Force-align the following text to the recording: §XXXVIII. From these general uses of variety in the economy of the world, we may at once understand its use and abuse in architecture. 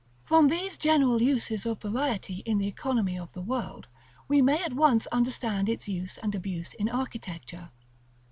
§XXXVIII. 0.21 0.27
From 0.27 0.47
these 0.47 0.77
general 0.79 1.21
uses 1.21 1.63
of 1.67 1.79
variety 1.83 2.37
in 2.47 2.57
the 2.57 2.65
economy 2.65 3.19
of 3.19 3.33
the 3.33 3.41
world, 3.43 3.87
we 4.27 4.41
may 4.41 4.63
at 4.63 4.73
once 4.73 5.05
understand 5.11 5.69
its 5.69 5.87
use 5.87 6.17
and 6.23 6.33
abuse 6.33 6.73
in 6.73 6.89
architecture. 6.89 7.69